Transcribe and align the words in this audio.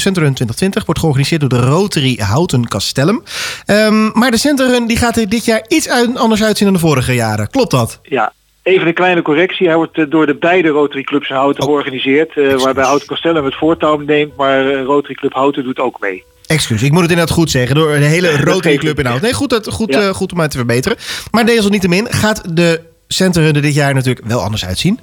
Centerrun 0.00 0.34
2020 0.34 0.84
wordt 0.84 1.00
georganiseerd 1.00 1.40
door 1.40 1.48
de 1.48 1.60
Rotary 1.60 2.18
Houten 2.22 2.68
Castellum. 2.68 3.22
Ehm, 3.66 4.18
maar 4.18 4.30
de 4.30 4.36
Centerrun 4.36 4.86
die 4.86 4.96
gaat 4.96 5.16
er 5.16 5.28
dit 5.28 5.44
jaar 5.44 5.64
iets 5.68 5.88
uit, 5.88 6.16
anders 6.16 6.42
uitzien 6.42 6.66
dan 6.66 6.74
de 6.74 6.86
vorige 6.86 7.14
jaren. 7.14 7.50
Klopt 7.50 7.70
dat? 7.70 8.00
Ja, 8.02 8.32
Even 8.62 8.86
een 8.86 8.94
kleine 8.94 9.22
correctie. 9.22 9.66
Hij 9.66 9.76
wordt 9.76 9.98
eh, 9.98 10.04
door 10.08 10.26
de 10.26 10.34
beide 10.34 10.68
Rotary 10.68 11.02
Clubs 11.02 11.28
in 11.28 11.36
Houten 11.36 11.62
georganiseerd. 11.62 12.36
Uh, 12.36 12.62
waarbij 12.62 12.84
Houten 12.84 13.06
Castellum 13.06 13.44
het 13.44 13.56
voortouw 13.56 13.96
neemt, 13.96 14.36
maar 14.36 14.66
uh, 14.66 14.82
Rotary 14.82 15.14
Club 15.14 15.32
Houten 15.32 15.64
doet 15.64 15.78
ook 15.78 16.00
mee. 16.00 16.24
Excuus, 16.46 16.82
ik 16.82 16.90
moet 16.92 17.00
het 17.00 17.10
inderdaad 17.10 17.36
goed 17.36 17.50
zeggen. 17.50 17.76
Door 17.76 17.92
de 17.92 18.04
hele 18.04 18.36
Rotary 18.50 18.76
Club 18.76 18.98
in 18.98 19.04
Houten. 19.04 19.24
Nee, 19.24 19.34
goed, 19.34 19.50
dat, 19.50 19.68
goed, 19.68 19.94
ja. 19.94 20.12
goed 20.12 20.30
om 20.30 20.36
mij 20.36 20.48
te 20.48 20.56
verbeteren. 20.56 20.98
Maar 21.30 21.46
desalniettemin 21.46 22.06
gaat 22.10 22.56
de 22.56 22.80
Centerrun 23.08 23.54
er 23.54 23.62
dit 23.62 23.74
jaar 23.74 23.94
natuurlijk 23.94 24.26
wel 24.26 24.40
anders 24.40 24.64
uitzien. 24.64 25.00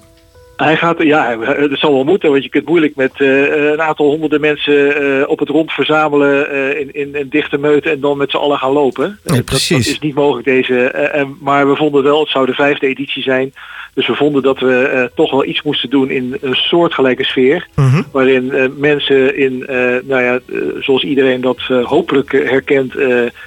Hij 0.58 0.78
gaat, 0.78 1.04
ja, 1.04 1.40
het 1.40 1.80
zal 1.80 1.94
wel 1.94 2.04
moeten, 2.04 2.32
want 2.32 2.44
je 2.44 2.50
kunt 2.50 2.68
moeilijk 2.68 2.96
met 2.96 3.12
uh, 3.18 3.72
een 3.72 3.82
aantal 3.82 4.06
honderden 4.06 4.42
mensen 4.42 5.04
uh, 5.04 5.30
op 5.30 5.40
het 5.40 5.50
rond 5.50 5.72
verzamelen 5.72 6.54
uh, 6.54 6.80
in, 6.80 6.94
in 6.94 7.16
een 7.16 7.30
dichte 7.30 7.58
meute 7.58 7.90
en 7.90 8.00
dan 8.00 8.18
met 8.18 8.32
z'n 8.32 8.38
allen 8.38 8.58
gaan 8.58 8.72
lopen. 8.72 9.20
Nee, 9.24 9.38
dat, 9.38 9.50
dat, 9.50 9.80
is 9.80 10.00
niet 10.00 10.16
mogelijk 10.16 10.46
deze. 10.48 11.28
maar 11.40 11.70
we 11.70 11.76
vonden 11.76 12.04
wel, 12.04 12.20
het 12.20 12.30
zou 12.30 12.46
de 12.46 12.54
vijfde 12.54 12.88
editie 12.88 13.24
zijn. 13.24 13.54
Dus 13.94 14.08
we 14.08 14.16
vonden 14.16 14.44
dat 14.44 14.60
we 14.60 15.12
toch 15.16 15.32
wel 15.32 15.46
iets 15.46 15.62
moesten 15.62 15.90
doen 15.90 16.10
in 16.10 16.38
een 16.42 16.56
soortgelijke 16.56 17.24
sfeer. 17.24 17.68
Mhm. 17.76 18.02
Waarin 18.12 18.74
mensen 18.78 19.38
in, 19.38 19.64
nou 20.04 20.24
ja, 20.24 20.40
zoals 20.80 21.04
iedereen 21.04 21.42
dat 21.42 21.60
hopelijk 21.84 22.32
herkent, 22.32 22.94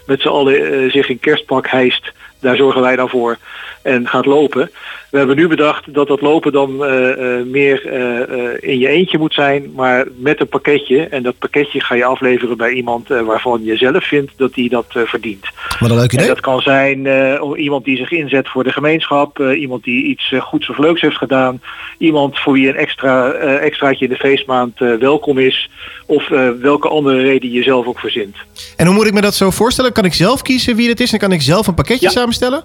met 0.06 0.20
z'n 0.20 0.28
allen 0.28 0.90
zich 0.90 1.08
in 1.08 1.18
kerstpak 1.18 1.68
hijst. 1.68 2.12
Daar 2.40 2.56
zorgen 2.56 2.80
wij 2.80 2.96
dan 2.96 3.08
voor 3.08 3.38
en 3.82 4.08
gaat 4.08 4.26
lopen. 4.26 4.70
We 5.10 5.18
hebben 5.18 5.36
nu 5.36 5.48
bedacht 5.48 5.94
dat 5.94 6.08
dat 6.08 6.20
lopen 6.20 6.52
dan 6.52 6.70
uh, 6.70 7.08
uh, 7.08 7.44
meer 7.44 7.86
uh, 7.86 8.70
in 8.70 8.78
je 8.78 8.88
eentje 8.88 9.18
moet 9.18 9.34
zijn, 9.34 9.72
maar 9.74 10.06
met 10.16 10.40
een 10.40 10.48
pakketje. 10.48 11.02
En 11.02 11.22
dat 11.22 11.38
pakketje 11.38 11.80
ga 11.80 11.94
je 11.94 12.04
afleveren 12.04 12.56
bij 12.56 12.72
iemand 12.72 13.08
waarvan 13.08 13.64
je 13.64 13.76
zelf 13.76 14.04
vindt 14.04 14.32
dat 14.36 14.54
die 14.54 14.68
dat 14.68 14.86
verdient. 14.88 15.46
Wat 15.78 15.90
een 15.90 15.96
leuk 15.96 16.12
idee. 16.12 16.26
En 16.26 16.34
dat 16.34 16.40
kan 16.40 16.60
zijn 16.60 17.08
iemand 17.56 17.84
die 17.84 17.96
zich 17.96 18.10
inzet 18.10 18.48
voor 18.48 18.64
de 18.64 18.72
gemeenschap, 18.72 19.38
iemand 19.38 19.84
die 19.84 20.04
iets 20.04 20.34
goeds 20.38 20.70
of 20.70 20.78
leuks 20.78 21.00
heeft 21.00 21.16
gedaan, 21.16 21.60
iemand 21.98 22.38
voor 22.38 22.52
wie 22.52 22.68
een 22.68 22.76
extra 22.76 23.32
extraatje 23.32 24.04
in 24.04 24.10
de 24.10 24.18
feestmaand 24.18 24.78
welkom 24.78 25.38
is, 25.38 25.70
of 26.06 26.28
welke 26.60 26.88
andere 26.88 27.20
reden 27.20 27.52
je 27.52 27.62
zelf 27.62 27.86
ook 27.86 27.98
verzint. 27.98 28.36
En 28.76 28.86
hoe 28.86 28.94
moet 28.94 29.06
ik 29.06 29.12
me 29.12 29.20
dat 29.20 29.34
zo 29.34 29.50
voorstellen? 29.50 29.92
Kan 29.92 30.04
ik 30.04 30.14
zelf 30.14 30.42
kiezen 30.42 30.76
wie 30.76 30.88
het 30.88 31.00
is 31.00 31.12
en 31.12 31.18
kan 31.18 31.32
ik 31.32 31.42
zelf 31.42 31.66
een 31.66 31.74
pakketje 31.74 32.06
Ja. 32.06 32.12
samenstellen? 32.12 32.64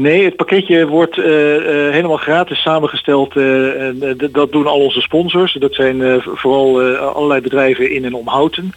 Nee, 0.00 0.24
het 0.24 0.36
pakketje 0.36 0.86
wordt 0.86 1.18
eh, 1.18 1.56
eh, 1.56 1.92
helemaal 1.92 2.16
gratis 2.16 2.62
samengesteld. 2.62 3.36
en, 3.36 4.16
d- 4.18 4.34
dat 4.34 4.52
doen 4.52 4.66
al 4.66 4.80
onze 4.80 5.00
sponsors. 5.00 5.52
Dat 5.52 5.74
zijn 5.74 6.22
vooral 6.24 6.82
allerlei 6.96 7.40
bedrijven 7.40 7.90
in 7.90 8.04
en 8.04 8.14
om 8.14 8.28
Houten. 8.28 8.72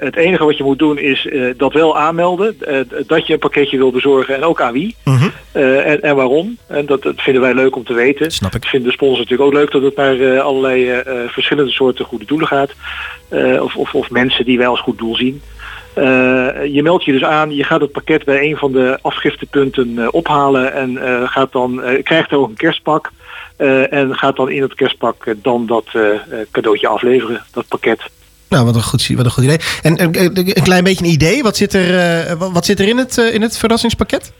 Het 0.00 0.16
enige 0.16 0.44
wat 0.44 0.56
je 0.56 0.64
moet 0.64 0.78
doen 0.78 0.98
is 0.98 1.28
dat 1.56 1.72
wel 1.72 1.96
aanmelden. 1.98 2.56
dat 3.06 3.26
je 3.26 3.32
een 3.32 3.38
pakketje 3.38 3.76
wil 3.76 3.90
bezorgen 3.90 4.34
en 4.34 4.42
ook 4.42 4.60
aan 4.60 4.72
wie. 4.72 4.96
Mhm. 5.04 5.28
En, 5.52 6.02
en 6.02 6.16
waarom. 6.16 6.56
En 6.66 6.86
dat, 6.86 7.02
dat 7.02 7.20
vinden 7.22 7.42
wij 7.42 7.54
leuk 7.54 7.76
om 7.76 7.84
te 7.84 7.94
weten. 7.94 8.30
Snap 8.30 8.54
ik. 8.54 8.64
Vind 8.64 8.84
de 8.84 8.90
sponsor 8.92 9.18
natuurlijk 9.18 9.48
ook 9.48 9.56
leuk 9.56 9.70
dat 9.70 9.82
het 9.82 9.96
naar 9.96 10.40
allerlei 10.40 11.02
verschillende 11.28 11.70
soorten 11.70 12.04
goede 12.04 12.24
doelen 12.24 12.46
gaat. 12.46 12.72
Of, 13.60 13.76
of, 13.76 13.94
of 13.94 14.10
mensen 14.10 14.44
die 14.44 14.58
wij 14.58 14.66
als 14.66 14.80
goed 14.80 14.98
doel 14.98 15.16
zien. 15.16 15.42
Eh, 15.98 16.74
je 16.74 16.82
meldt 16.82 17.04
je 17.04 17.12
dus 17.12 17.24
aan, 17.24 17.54
je 17.54 17.64
gaat 17.64 17.80
het 17.80 17.92
pakket 17.92 18.24
bij 18.24 18.42
een 18.50 18.56
van 18.56 18.72
de 18.72 18.98
afgiftepunten 19.02 19.98
eh, 19.98 20.08
ophalen 20.10 20.72
en 20.72 20.98
eh, 20.98 21.28
gaat 21.28 21.52
dan, 21.52 21.80
krijgt 22.02 22.32
ook 22.32 22.48
een 22.48 22.54
kerstpak. 22.54 23.10
en 23.90 24.14
gaat 24.16 24.36
dan 24.36 24.50
in 24.50 24.62
het 24.62 24.74
kerstpak 24.74 25.34
dan 25.42 25.66
dat 25.66 25.86
cadeautje 26.50 26.88
afleveren, 26.88 27.42
dat 27.52 27.68
pakket. 27.68 28.00
Nou, 28.48 28.64
wat 28.64 28.74
een 28.74 28.82
goed, 28.82 29.06
wat 29.16 29.24
een 29.24 29.30
goed 29.30 29.44
idee. 29.44 29.58
En 29.82 29.96
eh, 29.96 30.22
een 30.22 30.62
klein 30.62 30.84
beetje 30.84 31.04
een 31.04 31.10
idee. 31.10 31.42
Wat 31.42 31.56
zit 31.56 31.74
er, 31.74 32.36
wat- 32.38 32.66
zit 32.66 32.80
er 32.80 32.88
in, 32.88 32.96
het, 32.96 33.16
in 33.16 33.42
het 33.42 33.58
verrassingspakket? 33.58 34.32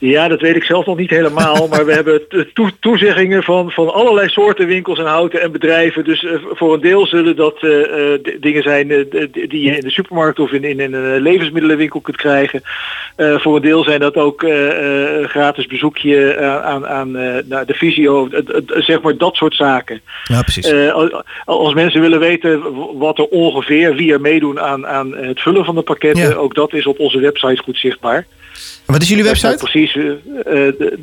Ja, 0.00 0.28
dat 0.28 0.40
weet 0.40 0.56
ik 0.56 0.64
zelf 0.64 0.86
nog 0.86 0.96
niet 0.96 1.10
helemaal. 1.10 1.68
Maar 1.68 1.86
we 1.86 1.92
hebben 2.00 2.28
to- 2.28 2.44
toe- 2.52 2.72
toezeggingen 2.80 3.42
van, 3.42 3.70
van 3.70 3.92
allerlei 3.92 4.28
soorten 4.28 4.66
winkels 4.66 4.98
en 4.98 5.04
houten 5.04 5.40
en 5.40 5.52
bedrijven. 5.52 6.04
Dus 6.04 6.24
eh, 6.24 6.32
voor 6.52 6.74
een 6.74 6.80
deel 6.80 7.06
zullen 7.06 7.36
dat 7.36 7.56
eh, 7.60 8.12
eh, 8.14 8.20
dingen 8.40 8.62
zijn 8.62 8.88
die 9.32 9.62
je 9.62 9.76
in 9.76 9.80
de 9.80 9.90
supermarkt 9.90 10.38
of 10.38 10.50
in, 10.52 10.64
in, 10.64 10.80
in 10.80 10.92
een 10.92 11.20
levensmiddelenwinkel 11.20 12.00
kunt 12.00 12.16
krijgen. 12.16 12.62
Voor 13.16 13.56
een 13.56 13.62
deel 13.62 13.84
zijn 13.84 14.00
dat 14.00 14.16
ook 14.16 14.44
gratis 15.22 15.66
bezoekje 15.66 16.38
aan, 16.64 16.86
aan 16.86 17.10
naar 17.48 17.66
de 17.66 17.74
visio. 17.74 18.28
Zeg 18.66 19.02
maar 19.02 19.16
dat 19.16 19.34
soort 19.34 19.54
zaken. 19.54 20.00
Ja, 20.24 20.42
precies. 20.42 20.72
Als- 21.44 21.74
mensen 21.74 22.00
willen 22.00 22.18
weten 22.20 22.62
wat 22.98 23.18
er 23.18 23.24
ongeveer, 23.24 23.94
wie 23.94 24.12
er 24.12 24.20
meedoen 24.20 24.60
aan, 24.60 24.86
aan 24.86 25.16
het 25.16 25.40
vullen 25.40 25.64
van 25.64 25.74
de 25.74 25.82
pakketten. 25.82 26.28
Ja. 26.28 26.34
Ook 26.34 26.54
dat 26.54 26.72
is 26.72 26.86
op 26.86 26.98
onze 26.98 27.20
website 27.20 27.62
goed 27.62 27.78
zichtbaar. 27.78 28.26
Wat 28.90 29.02
is 29.02 29.08
jullie 29.08 29.24
website? 29.24 29.56
Precies. 29.56 29.96
eh, 29.96 30.08
eh, 30.08 30.14
de, 30.78 30.98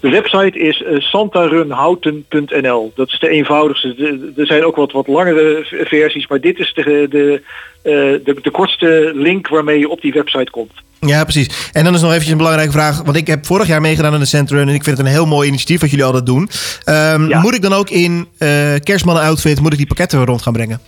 de- 0.00 0.10
website 0.10 0.58
is 0.58 0.82
eh, 0.82 1.00
santarunhouten.nl. 1.00 2.92
Dat 2.94 3.08
is 3.08 3.18
de 3.18 3.28
eenvoudigste. 3.28 4.18
Er 4.36 4.46
zijn 4.46 4.64
ook 4.64 4.76
wat, 4.76 4.92
wat 4.92 5.06
langere 5.06 5.66
versies, 5.84 6.26
maar 6.26 6.40
dit 6.40 6.58
is 6.58 6.72
de, 6.74 7.06
de, 7.10 7.42
de, 7.82 8.36
de 8.42 8.50
kortste 8.50 9.10
link 9.14 9.48
waarmee 9.48 9.78
je 9.78 9.88
op 9.88 10.00
die 10.00 10.12
website 10.12 10.50
komt. 10.50 10.72
Ja, 11.00 11.22
precies. 11.24 11.70
En 11.72 11.84
dan 11.84 11.94
is 11.94 12.00
nog 12.00 12.08
eventjes 12.10 12.32
een 12.32 12.38
belangrijke 12.38 12.72
vraag. 12.72 13.02
Want 13.02 13.16
ik 13.16 13.26
heb 13.26 13.46
vorig 13.46 13.66
jaar 13.66 13.80
meegedaan 13.80 14.12
aan 14.12 14.20
de 14.20 14.26
Centrum. 14.26 14.68
En 14.68 14.74
ik 14.74 14.84
vind 14.84 14.96
het 14.98 15.06
een 15.06 15.12
heel 15.12 15.26
mooi 15.26 15.48
initiatief 15.48 15.80
wat 15.80 15.90
jullie 15.90 16.04
altijd 16.04 16.26
doen. 16.26 16.48
Ehm, 16.84 17.28
Ja. 17.28 17.40
Moet 17.40 17.54
ik 17.54 17.62
dan 17.62 17.72
ook 17.72 17.90
in 17.90 18.28
eh 18.38 18.74
kerstmannen 18.82 19.22
outfit 19.24 19.60
moet 19.60 19.72
ik 19.72 19.78
die 19.78 19.86
pakketten 19.86 20.24
rond 20.24 20.42
gaan 20.42 20.52
brengen? 20.52 20.80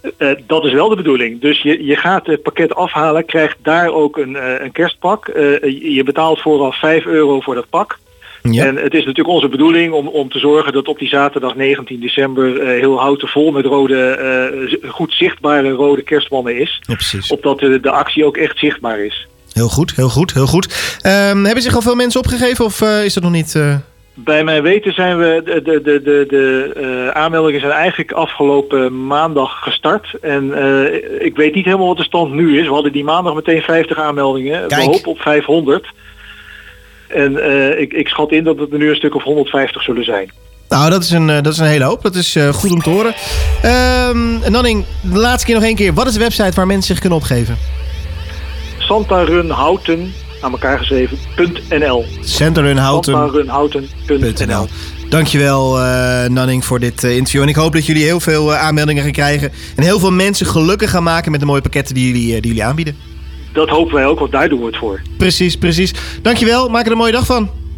Eh, 0.00 0.28
dat 0.46 0.64
is 0.64 0.72
wel 0.72 0.88
de 0.88 0.96
bedoeling. 0.96 1.40
Dus 1.40 1.62
je, 1.62 1.84
je 1.84 1.96
gaat 1.96 2.26
het 2.26 2.42
pakket 2.42 2.74
afhalen, 2.74 3.26
krijgt 3.26 3.56
daar 3.62 3.88
ook 3.88 4.16
een, 4.16 4.36
eh, 4.36 4.64
een 4.64 4.72
kerstpak. 4.72 5.28
Eh, 5.28 5.94
je 5.94 6.02
betaalt 6.04 6.40
vooraf 6.40 6.78
5 6.78 7.04
euro 7.04 7.40
voor 7.40 7.54
dat 7.54 7.68
pak. 7.70 7.98
Ja. 8.42 8.66
En 8.66 8.76
het 8.76 8.94
is 8.94 9.04
natuurlijk 9.04 9.34
onze 9.34 9.48
bedoeling 9.48 9.92
om, 9.92 10.08
om 10.08 10.28
te 10.28 10.38
zorgen 10.38 10.72
dat 10.72 10.88
op 10.88 10.98
die 10.98 11.08
zaterdag 11.08 11.56
19 11.56 12.00
december 12.00 12.66
heel 12.66 12.98
houten 12.98 13.28
vol 13.28 13.50
met 13.50 13.64
rode, 13.64 14.78
goed 14.88 15.12
zichtbare 15.12 15.70
rode 15.70 16.02
kerstmannen 16.02 16.58
is. 16.60 16.80
ja, 16.80 16.94
precies. 16.94 17.30
Opdat 17.30 17.58
de, 17.58 17.80
de 17.80 17.90
actie 17.90 18.24
ook 18.24 18.36
echt 18.36 18.58
zichtbaar 18.58 19.04
is. 19.04 19.26
Heel 19.52 19.68
goed, 19.68 19.96
heel 19.96 20.08
goed, 20.08 20.34
heel 20.34 20.46
goed. 20.46 20.98
Ehm, 21.00 21.44
hebben 21.44 21.62
zich 21.62 21.74
al 21.74 21.82
veel 21.82 21.94
mensen 21.94 22.20
opgegeven 22.20 22.64
of 22.64 22.80
is 22.80 23.14
dat 23.14 23.22
nog 23.22 23.32
niet... 23.32 23.58
Bij 24.24 24.44
mijn 24.44 24.62
weten 24.62 24.92
zijn 24.92 25.18
we, 25.18 25.42
de, 25.44 25.62
de, 25.62 25.82
de, 25.82 26.02
de, 26.02 26.24
de 26.28 26.72
eh, 26.76 27.20
aanmeldingen 27.22 27.60
zijn 27.60 27.72
eigenlijk 27.72 28.12
afgelopen 28.12 29.06
maandag 29.06 29.62
gestart. 29.62 30.14
En 30.20 30.54
eh, 30.54 31.24
ik 31.24 31.36
weet 31.36 31.54
niet 31.54 31.64
helemaal 31.64 31.86
wat 31.86 31.96
de 31.96 32.02
stand 32.02 32.32
nu 32.32 32.58
is. 32.58 32.66
We 32.66 32.72
hadden 32.72 32.92
die 32.92 33.04
maandag 33.04 33.34
meteen 33.34 33.62
50 33.62 33.98
aanmeldingen. 33.98 34.68
Kijk. 34.68 34.82
We 34.82 34.90
hopen 34.90 35.10
op 35.10 35.20
500. 35.20 35.86
En 37.08 37.42
eh, 37.42 37.80
ik, 37.80 37.92
ik 37.92 38.08
schat 38.08 38.32
in 38.32 38.44
dat 38.44 38.58
het 38.58 38.72
er 38.72 38.78
nu 38.78 38.88
een 38.88 38.96
stuk 38.96 39.14
of 39.14 39.22
150 39.22 39.82
zullen 39.82 40.04
zijn. 40.04 40.30
Nou, 40.68 40.90
dat 40.90 41.02
is 41.02 41.10
een, 41.10 41.26
dat 41.26 41.46
is 41.46 41.58
een 41.58 41.66
hele 41.66 41.84
hoop. 41.84 42.02
Dat 42.02 42.14
is 42.14 42.38
goed 42.52 42.72
om 42.72 42.82
te 42.82 42.90
horen. 42.90 43.14
En 44.42 44.52
Nanning, 44.52 44.84
de 45.02 45.18
laatste 45.18 45.46
keer 45.46 45.54
nog 45.54 45.64
één 45.64 45.74
keer. 45.74 45.94
Wat 45.94 46.06
is 46.06 46.12
de 46.12 46.18
website 46.18 46.52
waar 46.54 46.66
mensen 46.66 46.86
zich 46.86 46.98
kunnen 46.98 47.18
opgeven? 47.18 47.58
Santarunhouten, 48.78 50.12
aan 50.40 50.52
elkaar 50.52 50.78
geschreven, 50.78 51.18
.nl. 51.68 52.04
Centerunhouten.nl. 52.20 54.66
Dankjewel 55.08 55.80
eh 55.80 56.28
Nanning 56.28 56.64
voor 56.64 56.80
dit 56.80 57.04
eh, 57.04 57.16
interview. 57.16 57.42
En 57.42 57.48
ik 57.48 57.54
hoop 57.54 57.72
dat 57.72 57.86
jullie 57.86 58.04
heel 58.04 58.20
veel 58.20 58.54
eh, 58.54 58.60
aanmeldingen 58.60 59.02
gaan 59.02 59.12
krijgen. 59.12 59.52
En 59.76 59.82
heel 59.82 59.98
veel 59.98 60.12
mensen 60.12 60.46
gelukkig 60.46 60.90
gaan 60.90 61.02
maken 61.02 61.30
met 61.30 61.40
de 61.40 61.46
mooie 61.46 61.60
pakketten 61.60 61.94
die 61.94 62.06
jullie, 62.06 62.40
die 62.40 62.50
jullie 62.50 62.64
aanbieden. 62.64 62.96
Dat 63.52 63.68
hopen 63.68 63.94
wij 63.94 64.06
ook, 64.06 64.18
want 64.18 64.32
daar 64.32 64.48
doen 64.48 64.60
we 64.60 64.66
het 64.66 64.76
voor. 64.76 65.00
Precies, 65.16 65.56
precies. 65.56 65.92
Dankjewel. 66.22 66.68
Maak 66.68 66.86
er 66.86 66.92
een 66.92 66.98
mooie 66.98 67.12
dag 67.12 67.26
van. 67.26 67.59